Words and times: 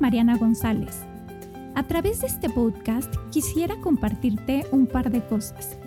Mariana 0.00 0.36
González. 0.36 1.04
A 1.74 1.82
través 1.82 2.20
de 2.20 2.28
este 2.28 2.48
podcast 2.48 3.14
quisiera 3.30 3.76
compartirte 3.80 4.64
un 4.70 4.86
par 4.86 5.10
de 5.10 5.20
cosas. 5.26 5.78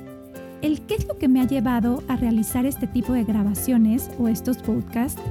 El 0.61 0.81
qué 0.81 0.95
es 0.95 1.07
lo 1.07 1.17
que 1.17 1.27
me 1.27 1.39
ha 1.39 1.47
llevado 1.47 2.03
a 2.07 2.15
realizar 2.15 2.65
este 2.65 2.87
tipo 2.87 3.13
de 3.13 3.23
grabaciones 3.23 4.09
o 4.19 4.27
estos 4.27 4.57
podcasts 4.57 5.21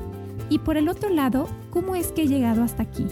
y 0.48 0.60
por 0.60 0.76
el 0.76 0.88
otro 0.88 1.10
lado, 1.10 1.48
cómo 1.70 1.96
es 1.96 2.12
que 2.12 2.22
he 2.22 2.28
llegado 2.28 2.62
hasta 2.62 2.84
aquí. 2.84 3.06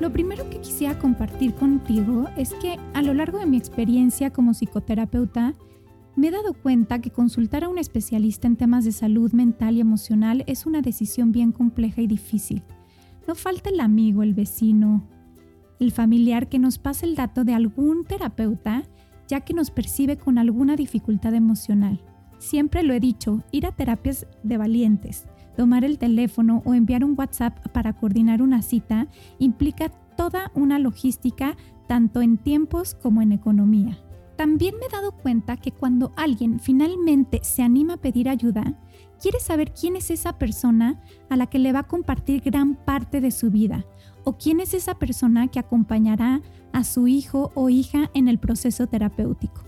Lo 0.00 0.12
primero 0.12 0.48
que 0.50 0.60
quisiera 0.60 0.98
compartir 0.98 1.54
contigo 1.54 2.28
es 2.36 2.54
que 2.54 2.78
a 2.94 3.02
lo 3.02 3.14
largo 3.14 3.38
de 3.38 3.46
mi 3.46 3.56
experiencia 3.56 4.30
como 4.30 4.52
psicoterapeuta, 4.52 5.54
me 6.14 6.28
he 6.28 6.30
dado 6.30 6.52
cuenta 6.52 7.00
que 7.00 7.10
consultar 7.10 7.64
a 7.64 7.68
un 7.68 7.78
especialista 7.78 8.46
en 8.46 8.56
temas 8.56 8.84
de 8.84 8.92
salud 8.92 9.32
mental 9.32 9.76
y 9.76 9.80
emocional 9.80 10.44
es 10.46 10.66
una 10.66 10.82
decisión 10.82 11.32
bien 11.32 11.52
compleja 11.52 12.00
y 12.00 12.06
difícil. 12.06 12.62
No 13.28 13.34
falta 13.34 13.68
el 13.68 13.80
amigo, 13.80 14.22
el 14.22 14.32
vecino, 14.32 15.06
el 15.78 15.92
familiar 15.92 16.48
que 16.48 16.58
nos 16.58 16.78
pase 16.78 17.04
el 17.04 17.14
dato 17.14 17.44
de 17.44 17.52
algún 17.52 18.06
terapeuta 18.06 18.84
ya 19.28 19.42
que 19.42 19.52
nos 19.52 19.70
percibe 19.70 20.16
con 20.16 20.38
alguna 20.38 20.76
dificultad 20.76 21.34
emocional. 21.34 22.00
Siempre 22.38 22.82
lo 22.82 22.94
he 22.94 23.00
dicho, 23.00 23.44
ir 23.52 23.66
a 23.66 23.72
terapias 23.72 24.26
de 24.42 24.56
valientes, 24.56 25.26
tomar 25.58 25.84
el 25.84 25.98
teléfono 25.98 26.62
o 26.64 26.72
enviar 26.72 27.04
un 27.04 27.14
WhatsApp 27.18 27.68
para 27.68 27.92
coordinar 27.92 28.40
una 28.40 28.62
cita 28.62 29.08
implica 29.38 29.90
toda 30.16 30.50
una 30.54 30.78
logística 30.78 31.54
tanto 31.86 32.22
en 32.22 32.38
tiempos 32.38 32.94
como 32.94 33.20
en 33.20 33.32
economía. 33.32 33.98
También 34.36 34.76
me 34.80 34.86
he 34.86 34.88
dado 34.88 35.12
cuenta 35.12 35.58
que 35.58 35.72
cuando 35.72 36.12
alguien 36.16 36.60
finalmente 36.60 37.40
se 37.42 37.62
anima 37.62 37.94
a 37.94 38.00
pedir 38.00 38.30
ayuda, 38.30 38.80
quiere 39.20 39.40
saber 39.40 39.72
quién 39.72 39.96
es 39.96 40.10
esa 40.10 40.38
persona 40.38 41.02
a 41.28 41.36
la 41.36 41.46
que 41.46 41.58
le 41.58 41.72
va 41.72 41.80
a 41.80 41.86
compartir 41.86 42.42
gran 42.42 42.74
parte 42.74 43.20
de 43.20 43.30
su 43.30 43.50
vida 43.50 43.84
o 44.24 44.38
quién 44.38 44.60
es 44.60 44.74
esa 44.74 44.98
persona 44.98 45.48
que 45.48 45.58
acompañará 45.58 46.42
a 46.72 46.84
su 46.84 47.08
hijo 47.08 47.50
o 47.54 47.68
hija 47.68 48.10
en 48.14 48.28
el 48.28 48.38
proceso 48.38 48.86
terapéutico. 48.86 49.64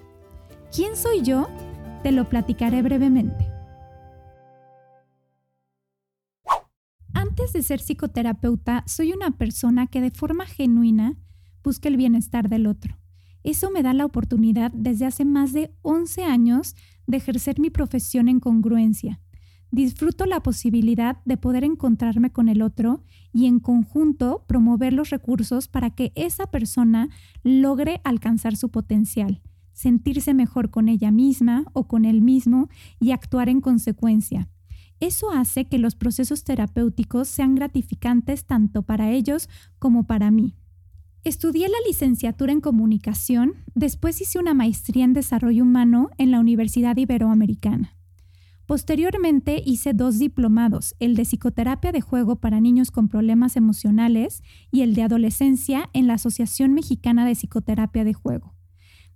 ¿Quién 0.75 0.97
soy 0.97 1.23
yo? 1.23 1.49
Te 2.03 2.13
lo 2.13 2.29
platicaré 2.29 2.83
brevemente. 2.83 3.49
Antes 7.13 7.53
de 7.53 7.63
ser 7.63 7.81
psicoterapeuta, 7.81 8.85
soy 8.87 9.13
una 9.13 9.33
persona 9.33 9.87
que 9.87 10.01
de 10.01 10.11
forma 10.11 10.47
genuina 10.47 11.17
busca 11.63 11.89
el 11.89 11.97
bienestar 11.97 12.49
del 12.49 12.67
otro. 12.67 12.99
Eso 13.43 13.71
me 13.71 13.83
da 13.83 13.95
la 13.95 14.05
oportunidad 14.05 14.71
desde 14.73 15.07
hace 15.07 15.25
más 15.25 15.53
de 15.53 15.75
11 15.83 16.25
años 16.25 16.77
de 17.07 17.17
ejercer 17.17 17.59
mi 17.59 17.71
profesión 17.71 18.29
en 18.29 18.41
congruencia. 18.41 19.21
Disfruto 19.73 20.27
la 20.27 20.43
posibilidad 20.43 21.19
de 21.25 21.37
poder 21.37 21.63
encontrarme 21.63 22.31
con 22.31 22.49
el 22.49 22.61
otro 22.61 23.05
y 23.33 23.47
en 23.47 23.61
conjunto 23.61 24.45
promover 24.49 24.93
los 24.93 25.11
recursos 25.11 25.69
para 25.69 25.91
que 25.91 26.13
esa 26.17 26.49
persona 26.49 27.09
logre 27.45 28.01
alcanzar 28.03 28.57
su 28.57 28.71
potencial, 28.71 29.43
sentirse 29.73 30.35
mejor 30.35 30.71
con 30.71 30.89
ella 30.89 31.13
misma 31.13 31.67
o 31.73 31.87
con 31.87 32.05
él 32.05 32.21
mismo 32.21 32.69
y 32.99 33.13
actuar 33.13 33.49
en 33.49 33.61
consecuencia. 33.61 34.49
Eso 34.99 35.31
hace 35.31 35.67
que 35.67 35.79
los 35.79 35.95
procesos 35.95 36.43
terapéuticos 36.43 37.29
sean 37.29 37.55
gratificantes 37.55 38.45
tanto 38.47 38.83
para 38.83 39.13
ellos 39.13 39.49
como 39.79 40.05
para 40.05 40.33
mí. 40.33 40.57
Estudié 41.23 41.69
la 41.69 41.79
licenciatura 41.87 42.53
en 42.53 42.61
comunicación, 42.61 43.55
después 43.75 44.21
hice 44.21 44.39
una 44.39 44.53
maestría 44.53 45.05
en 45.05 45.13
desarrollo 45.13 45.63
humano 45.63 46.11
en 46.19 46.31
la 46.31 46.41
Universidad 46.41 46.97
Iberoamericana. 46.97 48.00
Posteriormente 48.71 49.61
hice 49.67 49.95
dos 49.95 50.21
diplomados, 50.21 50.95
el 51.01 51.17
de 51.17 51.25
psicoterapia 51.25 51.91
de 51.91 52.01
juego 52.01 52.37
para 52.37 52.61
niños 52.61 52.93
con 52.93 53.09
problemas 53.09 53.57
emocionales 53.57 54.45
y 54.71 54.83
el 54.83 54.95
de 54.95 55.03
adolescencia 55.03 55.91
en 55.93 56.07
la 56.07 56.15
Asociación 56.15 56.73
Mexicana 56.73 57.27
de 57.27 57.35
Psicoterapia 57.35 58.05
de 58.05 58.15
Juego. 58.15 58.55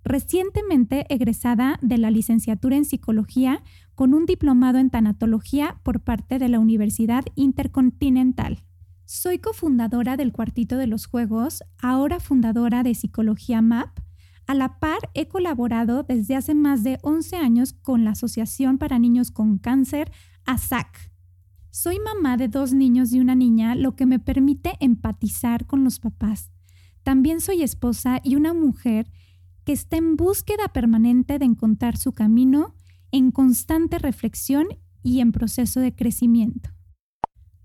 Recientemente 0.03 1.05
egresada 1.07 1.79
de 1.81 1.97
la 1.97 2.11
licenciatura 2.11 2.75
en 2.75 2.83
psicología 2.83 3.63
con 3.93 4.13
un 4.13 4.25
diplomado 4.25 4.77
en 4.77 4.89
tanatología 4.89 5.79
por 5.83 6.01
parte 6.01 6.37
de 6.37 6.49
la 6.49 6.59
Universidad 6.59 7.23
Intercontinental. 7.35 8.65
Soy 9.05 9.39
cofundadora 9.39 10.17
del 10.17 10.33
Cuartito 10.33 10.75
de 10.75 10.87
los 10.87 11.05
Juegos, 11.05 11.63
ahora 11.81 12.19
fundadora 12.19 12.83
de 12.83 12.93
Psicología 12.93 13.61
MAP. 13.61 14.04
A 14.47 14.53
la 14.53 14.79
par, 14.79 15.09
he 15.15 15.27
colaborado 15.27 16.03
desde 16.03 16.35
hace 16.35 16.53
más 16.53 16.83
de 16.83 16.99
11 17.01 17.35
años 17.37 17.73
con 17.73 18.03
la 18.03 18.11
Asociación 18.11 18.77
para 18.77 18.99
Niños 18.99 19.31
con 19.31 19.57
Cáncer, 19.57 20.11
ASAC. 20.45 21.11
Soy 21.71 21.99
mamá 21.99 22.37
de 22.37 22.47
dos 22.47 22.71
niños 22.73 23.11
y 23.11 23.19
una 23.19 23.33
niña, 23.33 23.73
lo 23.75 23.95
que 23.95 24.05
me 24.05 24.19
permite 24.19 24.73
empatizar 24.79 25.65
con 25.65 25.83
los 25.83 25.99
papás. 25.99 26.51
También 27.01 27.41
soy 27.41 27.63
esposa 27.63 28.21
y 28.23 28.35
una 28.35 28.53
mujer 28.53 29.11
que 29.63 29.73
está 29.73 29.97
en 29.97 30.15
búsqueda 30.15 30.67
permanente 30.67 31.39
de 31.39 31.45
encontrar 31.45 31.97
su 31.97 32.13
camino, 32.13 32.75
en 33.11 33.31
constante 33.31 33.97
reflexión 33.97 34.67
y 35.01 35.21
en 35.21 35.31
proceso 35.31 35.79
de 35.79 35.95
crecimiento. 35.95 36.69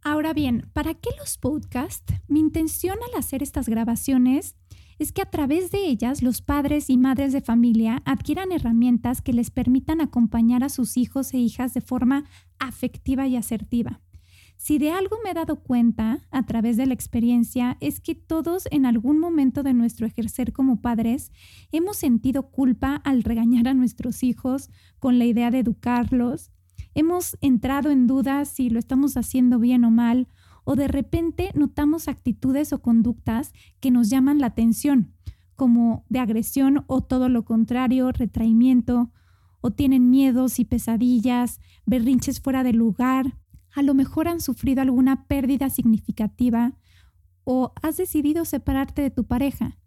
Ahora 0.02 0.32
bien, 0.32 0.70
¿para 0.72 0.94
qué 0.94 1.10
los 1.19 1.36
podcasts? 1.36 2.14
Mi 2.26 2.40
intención 2.40 2.96
al 3.06 3.19
hacer 3.19 3.42
estas 3.42 3.69
grabaciones 3.69 4.56
es 5.00 5.12
que 5.12 5.22
a 5.22 5.31
través 5.31 5.71
de 5.71 5.87
ellas 5.87 6.22
los 6.22 6.43
padres 6.43 6.91
y 6.91 6.99
madres 6.99 7.33
de 7.33 7.41
familia 7.41 8.03
adquieran 8.05 8.53
herramientas 8.53 9.22
que 9.22 9.33
les 9.33 9.50
permitan 9.50 10.03
acompañar 10.03 10.62
a 10.62 10.69
sus 10.69 10.99
hijos 10.99 11.33
e 11.33 11.38
hijas 11.38 11.72
de 11.72 11.81
forma 11.81 12.27
afectiva 12.59 13.27
y 13.27 13.37
asertiva. 13.37 14.03
Si 14.59 14.77
de 14.77 14.91
algo 14.91 15.16
me 15.25 15.31
he 15.31 15.34
dado 15.34 15.62
cuenta 15.62 16.21
a 16.31 16.44
través 16.44 16.77
de 16.77 16.84
la 16.84 16.93
experiencia 16.93 17.78
es 17.81 17.99
que 17.99 18.15
todos 18.15 18.69
en 18.71 18.84
algún 18.84 19.19
momento 19.19 19.62
de 19.62 19.72
nuestro 19.72 20.06
ejercer 20.06 20.53
como 20.53 20.83
padres 20.83 21.32
hemos 21.72 21.97
sentido 21.97 22.50
culpa 22.50 22.97
al 22.97 23.22
regañar 23.22 23.69
a 23.69 23.75
nuestros 23.75 24.22
hijos 24.22 24.69
con 24.99 25.19
la 25.19 25.25
idea 25.25 25.50
de 25.50 25.61
educarlos, 25.61 26.50
hemos 26.94 27.38
entrado 27.41 27.91
en 27.91 28.06
dudas 28.06 28.50
si 28.50 28.69
lo 28.69 28.78
estamos 28.78 29.17
haciendo 29.17 29.59
bien 29.59 29.87
o 29.87 29.91
mal, 29.91 30.28
o 30.65 30.76
de 30.76 30.88
repente 30.88 31.50
notamos 31.54 32.09
actitudes 32.09 32.72
o 32.72 32.81
conductas 32.81 33.53
que 33.81 33.91
nos 33.91 34.10
llaman 34.10 34.38
la 34.38 34.48
atención, 34.48 35.15
como 35.56 36.04
de 36.09 36.19
agresión 36.19 36.84
o 36.87 37.03
todo 37.03 37.28
lo 37.28 37.44
contrario, 37.44 38.12
retraimiento, 38.12 39.10
o 39.60 39.70
tienen 39.70 40.09
miedos 40.09 40.59
y 40.59 40.65
pesadillas, 40.65 41.60
berrinches 41.84 42.41
fuera 42.41 42.62
de 42.62 42.72
lugar, 42.72 43.38
a 43.75 43.82
lo 43.82 43.94
mejor 43.94 44.26
han 44.26 44.41
sufrido 44.41 44.82
alguna 44.82 45.26
pérdida 45.26 45.70
significativa, 45.70 46.76
o 47.44 47.72
has 47.82 47.97
decidido 47.97 48.44
separarte 48.44 49.03
de 49.03 49.10
tu 49.10 49.25
pareja 49.25 49.81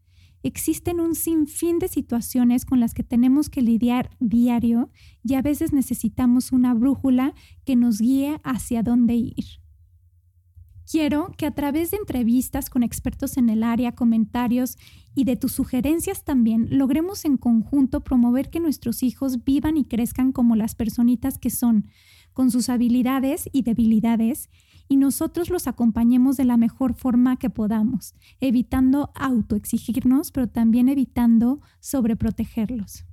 existen 0.43 0.99
un 0.99 1.15
sinfín 1.15 1.79
de 1.79 1.87
situaciones 1.87 2.65
con 2.65 2.79
las 2.79 2.93
que 2.93 3.03
tenemos 3.03 3.49
que 3.49 3.61
lidiar 3.61 4.11
diario 4.19 4.91
y 5.23 5.35
a 5.35 5.41
veces 5.41 5.73
necesitamos 5.73 6.51
una 6.51 6.73
brújula 6.73 7.33
que 7.65 7.75
nos 7.75 7.99
guíe 7.99 8.39
hacia 8.43 8.83
dónde 8.83 9.15
ir. 9.15 9.62
Quiero 10.93 11.33
que 11.37 11.47
a 11.47 11.51
través 11.55 11.89
de 11.89 11.97
entrevistas 11.97 12.69
con 12.69 12.83
expertos 12.83 13.37
en 13.37 13.49
el 13.49 13.63
área, 13.63 13.93
comentarios 13.93 14.77
y 15.15 15.23
de 15.23 15.35
tus 15.35 15.51
sugerencias 15.51 16.23
también 16.23 16.67
logremos 16.69 17.25
en 17.25 17.37
conjunto 17.37 18.03
promover 18.03 18.51
que 18.51 18.59
nuestros 18.59 19.01
hijos 19.01 19.43
vivan 19.43 19.75
y 19.75 19.85
crezcan 19.85 20.31
como 20.31 20.55
las 20.55 20.75
personitas 20.75 21.39
que 21.39 21.49
son, 21.49 21.87
con 22.31 22.51
sus 22.51 22.69
habilidades 22.69 23.49
y 23.51 23.63
debilidades, 23.63 24.51
y 24.87 24.97
nosotros 24.97 25.49
los 25.49 25.65
acompañemos 25.65 26.37
de 26.37 26.45
la 26.45 26.57
mejor 26.57 26.93
forma 26.93 27.37
que 27.37 27.49
podamos, 27.49 28.13
evitando 28.39 29.11
autoexigirnos, 29.15 30.31
pero 30.31 30.47
también 30.47 30.89
evitando 30.89 31.59
sobreprotegerlos. 31.79 33.03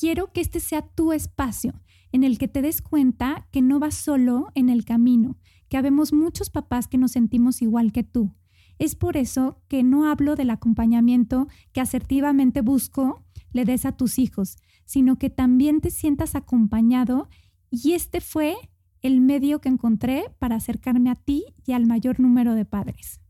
Quiero 0.00 0.32
que 0.32 0.40
este 0.40 0.60
sea 0.60 0.80
tu 0.80 1.12
espacio 1.12 1.74
en 2.10 2.24
el 2.24 2.38
que 2.38 2.48
te 2.48 2.62
des 2.62 2.80
cuenta 2.80 3.48
que 3.50 3.60
no 3.60 3.80
vas 3.80 3.96
solo 3.96 4.50
en 4.54 4.70
el 4.70 4.86
camino, 4.86 5.36
que 5.74 5.78
habemos 5.78 6.12
muchos 6.12 6.50
papás 6.50 6.86
que 6.86 6.98
nos 6.98 7.10
sentimos 7.10 7.60
igual 7.60 7.90
que 7.90 8.04
tú. 8.04 8.32
Es 8.78 8.94
por 8.94 9.16
eso 9.16 9.60
que 9.66 9.82
no 9.82 10.08
hablo 10.08 10.36
del 10.36 10.50
acompañamiento 10.50 11.48
que 11.72 11.80
asertivamente 11.80 12.60
busco 12.60 13.24
le 13.50 13.64
des 13.64 13.84
a 13.84 13.90
tus 13.90 14.20
hijos, 14.20 14.56
sino 14.84 15.18
que 15.18 15.30
también 15.30 15.80
te 15.80 15.90
sientas 15.90 16.36
acompañado 16.36 17.28
y 17.72 17.94
este 17.94 18.20
fue 18.20 18.54
el 19.02 19.20
medio 19.20 19.60
que 19.60 19.68
encontré 19.68 20.26
para 20.38 20.54
acercarme 20.54 21.10
a 21.10 21.16
ti 21.16 21.42
y 21.66 21.72
al 21.72 21.86
mayor 21.86 22.20
número 22.20 22.54
de 22.54 22.64
padres. 22.64 23.20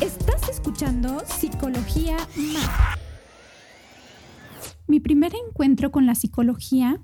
Estás 0.00 0.48
escuchando 0.48 1.22
Psicología 1.24 2.16
Más. 2.52 2.98
Mi 4.88 4.98
primer 4.98 5.34
encuentro 5.36 5.92
con 5.92 6.04
la 6.04 6.16
psicología 6.16 7.00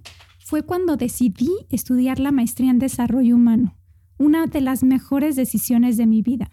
fue 0.50 0.64
cuando 0.64 0.96
decidí 0.96 1.48
estudiar 1.68 2.18
la 2.18 2.32
maestría 2.32 2.72
en 2.72 2.80
desarrollo 2.80 3.36
humano, 3.36 3.76
una 4.18 4.48
de 4.48 4.60
las 4.60 4.82
mejores 4.82 5.36
decisiones 5.36 5.96
de 5.96 6.08
mi 6.08 6.22
vida. 6.22 6.50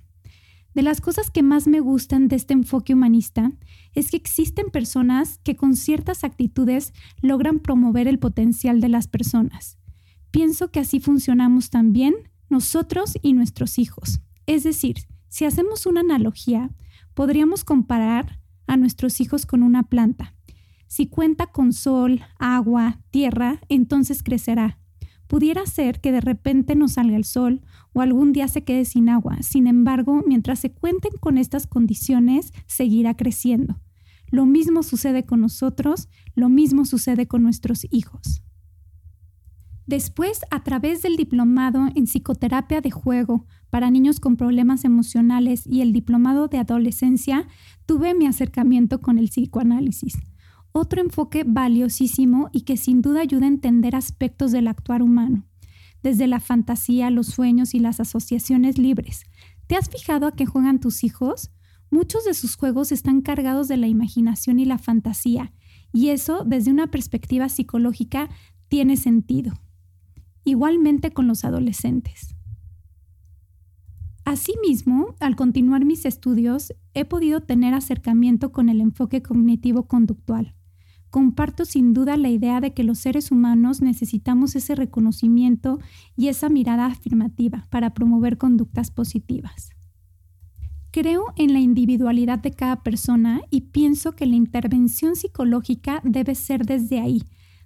De 0.76 0.84
las 0.84 1.02
cosas 1.02 1.32
que 1.32 1.42
más 1.42 1.66
me 1.66 1.80
gustan 1.80 2.28
de 2.28 2.36
este 2.36 2.54
enfoque 2.54 2.94
humanista 2.94 3.54
es 3.96 4.12
que 4.12 4.18
existen 4.18 4.70
personas 4.70 5.40
que 5.40 5.56
con 5.56 5.76
ciertas 5.76 6.24
actitudes 6.24 6.94
logran 7.24 7.58
promover 7.58 8.08
el 8.08 8.20
potencial 8.20 8.82
de 8.82 8.90
las 8.90 9.08
personas. 9.08 9.80
Pienso 10.30 10.70
que 10.70 10.80
así 10.80 11.00
funcionamos 11.00 11.72
también 11.72 12.14
nosotros 12.50 13.18
y 13.24 13.34
nuestros 13.34 13.80
hijos. 13.80 14.20
Es 14.46 14.64
decir, 14.64 15.08
si 15.28 15.46
hacemos 15.46 15.88
una 15.88 16.02
analogía, 16.02 16.70
podríamos 17.16 17.64
comparar 17.64 18.42
a 18.68 18.78
nuestros 18.78 19.22
hijos 19.22 19.48
con 19.48 19.64
una 19.64 19.82
planta. 19.82 20.37
Si 20.88 21.08
cuenta 21.08 21.48
con 21.48 21.74
sol, 21.74 22.22
agua, 22.40 23.00
tierra, 23.12 23.60
entonces 23.70 24.24
crecerá. 24.24 24.80
Pudiera 25.28 25.66
ser 25.66 26.00
que 26.00 26.14
de 26.14 26.22
repente 26.22 26.76
no 26.76 26.88
salga 26.88 27.18
el 27.18 27.26
sol 27.26 27.62
o 27.92 28.02
algún 28.02 28.32
día 28.32 28.48
se 28.48 28.64
quede 28.64 28.86
sin 28.86 29.10
agua. 29.10 29.38
Sin 29.42 29.68
embargo, 29.68 30.24
mientras 30.26 30.60
se 30.60 30.72
cuenten 30.72 31.12
con 31.20 31.38
estas 31.38 31.68
condiciones, 31.68 32.54
seguirá 32.66 33.16
creciendo. 33.16 33.80
Lo 34.30 34.46
mismo 34.46 34.84
sucede 34.84 35.26
con 35.26 35.42
nosotros, 35.42 36.08
lo 36.36 36.48
mismo 36.48 36.86
sucede 36.86 37.28
con 37.28 37.44
nuestros 37.44 37.86
hijos. 37.92 38.42
Después, 39.86 40.42
a 40.52 40.64
través 40.64 41.02
del 41.02 41.16
diplomado 41.16 41.88
en 41.96 42.06
psicoterapia 42.06 42.82
de 42.82 42.92
juego 42.92 43.46
para 43.70 43.90
niños 43.90 44.20
con 44.20 44.36
problemas 44.36 44.84
emocionales 44.84 45.66
y 45.66 45.82
el 45.82 45.94
diplomado 45.94 46.48
de 46.48 46.58
adolescencia, 46.58 47.48
tuve 47.86 48.14
mi 48.14 48.26
acercamiento 48.28 49.00
con 49.00 49.18
el 49.18 49.30
psicoanálisis 49.30 50.18
otro 50.78 51.02
enfoque 51.02 51.44
valiosísimo 51.46 52.50
y 52.52 52.62
que 52.62 52.78
sin 52.78 53.02
duda 53.02 53.22
ayuda 53.22 53.46
a 53.46 53.50
entender 53.50 53.96
aspectos 53.96 54.52
del 54.52 54.68
actuar 54.68 55.02
humano, 55.02 55.46
desde 56.04 56.28
la 56.28 56.40
fantasía, 56.40 57.10
los 57.10 57.28
sueños 57.28 57.74
y 57.74 57.80
las 57.80 58.00
asociaciones 58.00 58.78
libres. 58.78 59.26
¿Te 59.68 59.76
has 59.76 59.90
fijado 59.90 60.28
a 60.28 60.36
qué 60.36 60.46
juegan 60.46 60.80
tus 60.80 61.04
hijos? 61.04 61.52
Muchos 61.90 62.26
de 62.26 62.34
sus 62.34 62.56
juegos 62.56 62.92
están 62.92 63.22
cargados 63.22 63.68
de 63.68 63.78
la 63.78 63.88
imaginación 63.88 64.60
y 64.60 64.66
la 64.66 64.78
fantasía, 64.78 65.54
y 65.92 66.10
eso 66.10 66.44
desde 66.46 66.72
una 66.72 66.88
perspectiva 66.88 67.50
psicológica 67.50 68.30
tiene 68.68 68.98
sentido. 68.98 69.54
Igualmente 70.44 71.12
con 71.12 71.28
los 71.28 71.44
adolescentes. 71.44 72.36
Asimismo, 74.26 75.16
al 75.22 75.38
continuar 75.38 75.86
mis 75.86 76.06
estudios, 76.06 76.74
he 76.94 77.06
podido 77.06 77.40
tener 77.40 77.74
acercamiento 77.74 78.52
con 78.52 78.68
el 78.68 78.82
enfoque 78.82 79.24
cognitivo-conductual, 79.24 80.57
comparto 81.18 81.66
sin 81.66 81.96
duda 81.96 82.16
la 82.16 82.30
idea 82.30 82.62
de 82.62 82.76
que 82.76 82.84
los 82.84 83.00
seres 83.00 83.32
humanos 83.32 83.82
necesitamos 83.82 84.56
ese 84.56 84.76
reconocimiento 84.76 85.80
y 86.16 86.28
esa 86.28 86.48
mirada 86.48 86.86
afirmativa 86.86 87.66
para 87.72 87.96
promover 87.96 88.38
conductas 88.38 88.92
positivas. 88.92 89.72
Creo 90.92 91.34
en 91.36 91.54
la 91.54 91.60
individualidad 91.60 92.38
de 92.38 92.52
cada 92.52 92.84
persona 92.84 93.42
y 93.50 93.62
pienso 93.62 94.12
que 94.12 94.28
la 94.28 94.36
intervención 94.36 95.16
psicológica 95.16 96.02
debe 96.04 96.36
ser 96.36 96.68
desde 96.68 97.00
ahí, 97.00 97.24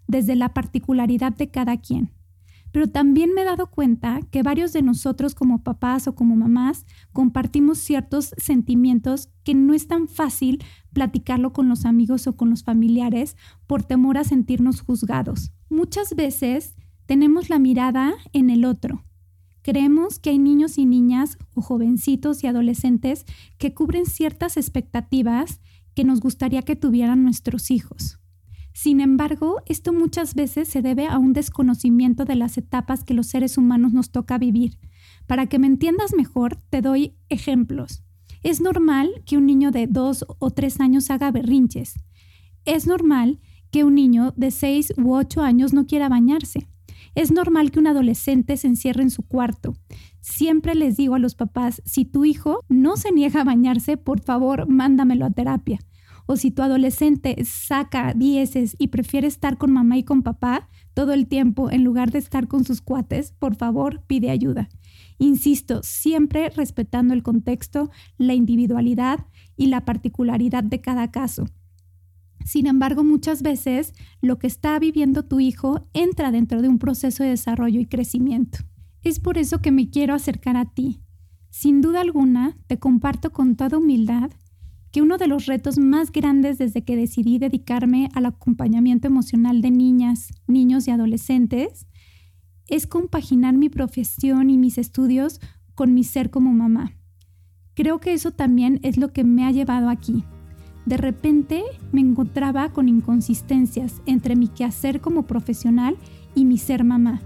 desde 0.08 0.38
la 0.38 0.54
particularidad 0.54 1.36
de 1.36 1.52
cada 1.52 1.76
quien 1.76 2.10
pero 2.72 2.88
también 2.88 3.34
me 3.34 3.42
he 3.42 3.46
dado 3.46 3.68
cuenta 3.68 4.22
que 4.32 4.44
varios 4.44 4.74
de 4.74 4.82
nosotros 4.82 5.36
como 5.36 5.64
papás 5.64 6.08
o 6.08 6.16
como 6.16 6.36
mamás 6.36 6.86
compartimos 7.12 7.78
ciertos 7.80 8.34
sentimientos 8.38 9.30
que 9.44 9.56
no 9.56 9.74
es 9.74 9.88
tan 9.88 10.08
fácil 10.08 10.64
platicarlo 10.94 11.54
con 11.54 11.68
los 11.70 11.86
amigos 11.86 12.28
o 12.28 12.36
con 12.36 12.50
los 12.50 12.64
familiares 12.64 13.36
por 13.68 13.84
temor 13.84 14.18
a 14.18 14.24
sentirnos 14.24 14.82
juzgados. 14.82 15.52
Muchas 15.70 16.16
veces 16.16 16.76
tenemos 17.06 17.50
la 17.50 17.60
mirada 17.60 18.14
en 18.34 18.50
el 18.50 18.66
otro. 18.66 19.04
Creemos 19.64 20.18
que 20.18 20.32
hay 20.32 20.40
niños 20.40 20.78
y 20.78 20.86
niñas 20.86 21.38
o 21.54 21.62
jovencitos 21.62 22.44
y 22.44 22.48
adolescentes 22.48 23.26
que 23.58 23.74
cubren 23.74 24.06
ciertas 24.06 24.58
expectativas 24.58 25.60
que 25.94 26.04
nos 26.04 26.20
gustaría 26.20 26.62
que 26.64 26.76
tuvieran 26.76 27.24
nuestros 27.24 27.70
hijos. 27.70 28.21
Sin 28.74 29.02
embargo, 29.02 29.58
esto 29.66 29.92
muchas 29.92 30.34
veces 30.34 30.68
se 30.68 30.82
debe 30.82 31.08
a 31.08 31.18
un 31.18 31.34
desconocimiento 31.34 32.26
de 32.26 32.36
las 32.36 32.58
etapas 32.58 33.04
que 33.04 33.14
los 33.14 33.28
seres 33.28 33.58
humanos 33.58 33.94
nos 33.94 34.12
toca 34.12 34.38
vivir. 34.38 34.78
Para 35.28 35.48
que 35.48 35.60
me 35.60 35.68
entiendas 35.68 36.14
mejor, 36.16 36.58
te 36.70 36.82
doy 36.82 37.16
ejemplos. 37.30 38.04
Es 38.44 38.62
normal 38.62 39.10
que 39.26 39.38
un 39.38 39.46
niño 39.46 39.72
de 39.72 39.88
dos 39.88 40.26
o 40.40 40.52
tres 40.52 40.80
años 40.80 41.12
haga 41.12 41.32
berrinches. 41.32 41.96
Es 42.66 42.88
normal 42.88 43.40
que 43.72 43.84
un 43.84 43.96
niño 43.96 44.34
de 44.36 44.52
seis 44.52 44.94
u 44.98 45.14
ocho 45.14 45.42
años 45.42 45.74
no 45.74 45.86
quiera 45.86 46.10
bañarse. 46.10 46.68
Es 47.14 47.32
normal 47.32 47.72
que 47.72 47.80
un 47.80 47.88
adolescente 47.88 48.56
se 48.56 48.68
encierre 48.68 49.04
en 49.04 49.10
su 49.10 49.24
cuarto. 49.24 49.76
Siempre 50.22 50.76
les 50.76 50.96
digo 50.96 51.16
a 51.16 51.20
los 51.20 51.36
papás, 51.36 51.82
si 51.86 52.06
tu 52.06 52.24
hijo 52.24 52.64
no 52.70 52.96
se 52.96 53.12
niega 53.12 53.42
a 53.42 53.46
bañarse, 53.46 53.98
por 53.98 54.22
favor, 54.22 54.68
mándamelo 54.68 55.26
a 55.26 55.32
terapia 55.32 55.80
o 56.32 56.38
si 56.38 56.50
tu 56.50 56.62
adolescente 56.62 57.36
saca 57.44 58.14
dieces 58.14 58.78
y 58.80 58.88
prefiere 58.88 59.28
estar 59.28 59.58
con 59.58 59.74
mamá 59.74 59.98
y 59.98 60.04
con 60.04 60.24
papá 60.24 60.70
todo 60.94 61.12
el 61.12 61.28
tiempo 61.28 61.70
en 61.70 61.84
lugar 61.84 62.12
de 62.12 62.20
estar 62.20 62.48
con 62.48 62.64
sus 62.64 62.80
cuates, 62.80 63.34
por 63.34 63.56
favor 63.56 64.06
pide 64.08 64.30
ayuda. 64.30 64.70
Insisto, 65.18 65.82
siempre 65.84 66.50
respetando 66.50 67.14
el 67.14 67.22
contexto, 67.22 67.92
la 68.18 68.34
individualidad 68.34 69.26
y 69.58 69.66
la 69.66 69.84
particularidad 69.84 70.64
de 70.64 70.80
cada 70.80 71.12
caso. 71.12 71.48
Sin 72.46 72.66
embargo, 72.66 73.04
muchas 73.04 73.42
veces 73.42 73.94
lo 74.22 74.40
que 74.40 74.48
está 74.48 74.80
viviendo 74.80 75.24
tu 75.24 75.42
hijo 75.42 75.90
entra 75.92 76.32
dentro 76.32 76.62
de 76.62 76.70
un 76.70 76.80
proceso 76.80 77.24
de 77.24 77.32
desarrollo 77.32 77.82
y 77.82 77.88
crecimiento. 77.88 78.60
Es 79.04 79.20
por 79.20 79.38
eso 79.38 79.60
que 79.62 79.72
me 79.72 79.90
quiero 79.90 80.14
acercar 80.14 80.56
a 80.56 80.64
ti. 80.64 81.02
Sin 81.50 81.82
duda 81.82 82.00
alguna, 82.00 82.58
te 82.68 82.80
comparto 82.80 83.34
con 83.34 83.58
toda 83.58 83.80
humildad 83.80 84.32
que 84.92 85.02
uno 85.02 85.18
de 85.18 85.28
los 85.28 85.46
retos 85.46 85.78
más 85.78 86.12
grandes 86.12 86.58
desde 86.58 86.84
que 86.84 86.96
decidí 86.96 87.40
dedicarme 87.40 88.10
al 88.14 88.26
acompañamiento 88.26 89.08
emocional 89.08 89.62
de 89.62 89.72
niñas, 89.72 90.30
niños 90.48 90.88
y 90.88 90.92
adolescentes 90.92 91.88
es 92.68 92.88
compaginar 92.88 93.56
mi 93.56 93.70
profesión 93.70 94.50
y 94.50 94.58
mis 94.58 94.78
estudios 94.78 95.40
con 95.76 95.94
mi 95.94 96.04
ser 96.04 96.30
como 96.30 96.52
mamá. 96.54 96.94
Creo 97.74 98.00
que 98.00 98.14
eso 98.14 98.32
también 98.32 98.80
es 98.84 98.98
lo 98.98 99.14
que 99.14 99.24
me 99.24 99.46
ha 99.46 99.52
llevado 99.52 99.90
aquí. 99.90 100.26
De 100.86 100.98
repente 100.98 101.64
me 101.92 102.02
encontraba 102.02 102.70
con 102.74 102.90
inconsistencias 102.90 104.02
entre 104.06 104.36
mi 104.36 104.48
quehacer 104.48 105.00
como 105.00 105.24
profesional 105.24 105.98
y 106.36 106.46
mi 106.46 106.58
ser 106.58 106.84
mamá. 106.84 107.22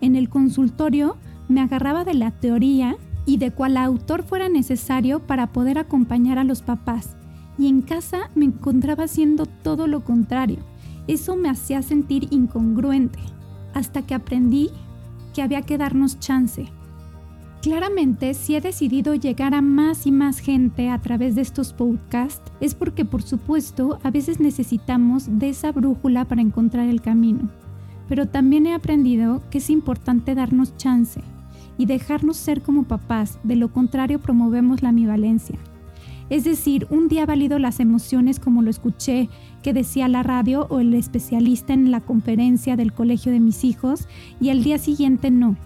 En 0.00 0.16
el 0.16 0.28
consultorio 0.28 1.16
me 1.48 1.60
agarraba 1.60 2.04
de 2.04 2.14
la 2.14 2.30
teoría 2.32 2.96
y 3.26 3.38
de 3.38 3.50
cuál 3.50 3.76
autor 3.76 4.22
fuera 4.22 4.48
necesario 4.48 5.20
para 5.20 5.52
poder 5.52 5.78
acompañar 5.78 6.38
a 6.38 6.44
los 6.44 6.62
papás. 6.62 7.16
Y 7.58 7.68
en 7.68 7.82
casa 7.82 8.30
me 8.34 8.44
encontraba 8.44 9.04
haciendo 9.04 9.46
todo 9.46 9.86
lo 9.86 10.04
contrario. 10.04 10.58
Eso 11.06 11.36
me 11.36 11.48
hacía 11.48 11.82
sentir 11.82 12.28
incongruente, 12.30 13.18
hasta 13.74 14.02
que 14.02 14.14
aprendí 14.14 14.70
que 15.34 15.42
había 15.42 15.62
que 15.62 15.78
darnos 15.78 16.18
chance. 16.18 16.66
Claramente, 17.62 18.34
si 18.34 18.56
he 18.56 18.60
decidido 18.60 19.14
llegar 19.14 19.54
a 19.54 19.62
más 19.62 20.06
y 20.06 20.12
más 20.12 20.38
gente 20.38 20.90
a 20.90 21.00
través 21.00 21.34
de 21.34 21.40
estos 21.40 21.72
podcasts, 21.72 22.52
es 22.60 22.74
porque 22.74 23.04
por 23.04 23.22
supuesto 23.22 23.98
a 24.02 24.10
veces 24.10 24.38
necesitamos 24.38 25.38
de 25.38 25.48
esa 25.48 25.72
brújula 25.72 26.26
para 26.26 26.42
encontrar 26.42 26.88
el 26.88 27.00
camino. 27.00 27.48
Pero 28.06 28.28
también 28.28 28.66
he 28.66 28.74
aprendido 28.74 29.40
que 29.50 29.58
es 29.58 29.70
importante 29.70 30.34
darnos 30.34 30.76
chance 30.76 31.22
y 31.78 31.86
dejarnos 31.86 32.36
ser 32.36 32.62
como 32.62 32.84
papás, 32.84 33.38
de 33.42 33.56
lo 33.56 33.72
contrario 33.72 34.20
promovemos 34.20 34.82
la 34.82 34.90
ambivalencia. 34.90 35.58
Es 36.30 36.44
decir, 36.44 36.86
un 36.90 37.08
día 37.08 37.26
valido 37.26 37.58
las 37.58 37.80
emociones 37.80 38.40
como 38.40 38.62
lo 38.62 38.70
escuché 38.70 39.28
que 39.62 39.74
decía 39.74 40.08
la 40.08 40.22
radio 40.22 40.66
o 40.70 40.80
el 40.80 40.94
especialista 40.94 41.74
en 41.74 41.90
la 41.90 42.00
conferencia 42.00 42.76
del 42.76 42.92
colegio 42.92 43.30
de 43.30 43.40
mis 43.40 43.62
hijos 43.64 44.08
y 44.40 44.48
al 44.48 44.64
día 44.64 44.78
siguiente 44.78 45.30
no. 45.30 45.56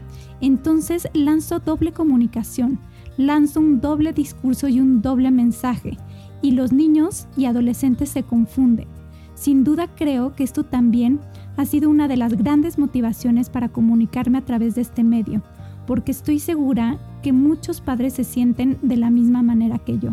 Entonces 0.41 1.09
lanzo 1.15 1.61
doble 1.61 1.93
comunicación, 1.93 2.81
lanzo 3.17 3.61
un 3.61 3.81
doble 3.81 4.12
discurso 4.12 4.69
y 4.69 4.81
un 4.81 5.00
doble 5.00 5.31
mensaje 5.31 5.97
y 6.43 6.53
los 6.53 6.73
niños 6.73 7.29
y 7.37 7.45
adolescentes 7.47 8.09
se 8.11 8.25
confunden. 8.25 8.88
Sin 9.35 9.62
duda 9.62 9.88
creo 9.95 10.35
que 10.35 10.43
esto 10.43 10.65
también 10.65 11.21
ha 11.57 11.65
sido 11.65 11.88
una 11.88 12.09
de 12.09 12.17
las 12.17 12.35
grandes 12.35 12.79
motivaciones 12.79 13.49
para 13.50 13.69
comunicarme 13.69 14.38
a 14.38 14.45
través 14.45 14.75
de 14.75 14.83
este 14.83 15.05
medio 15.05 15.43
porque 15.88 16.12
estoy 16.12 16.38
segura 16.38 16.99
que 17.23 17.33
muchos 17.33 17.80
padres 17.80 18.12
se 18.12 18.23
sienten 18.23 18.76
de 18.83 18.99
la 18.99 19.09
misma 19.09 19.42
manera 19.42 19.78
que 19.78 19.99
yo. 19.99 20.11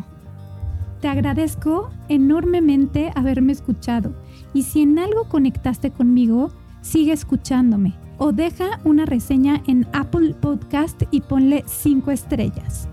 Te 1.02 1.10
agradezco 1.10 1.90
enormemente 2.08 3.12
haberme 3.14 3.52
escuchado 3.52 4.16
y 4.54 4.64
si 4.64 4.84
en 4.84 4.98
algo 4.98 5.26
conectaste 5.26 5.92
conmigo, 5.92 6.50
sigue 6.82 7.12
escuchándome 7.12 7.94
o 8.18 8.32
deja 8.32 8.80
una 8.86 9.06
reseña 9.06 9.62
en 9.68 9.86
Apple 9.92 10.34
Podcast 10.40 11.04
y 11.12 11.20
ponle 11.20 11.66
5 11.68 12.10
estrellas. 12.10 12.88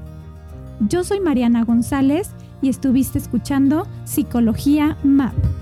Yo 0.81 1.05
soy 1.05 1.21
Mariana 1.21 1.63
González 1.63 2.33
y 2.63 2.69
estuviste 2.69 3.17
escuchando 3.17 3.87
Psicología 4.05 4.99
MAP. 5.05 5.62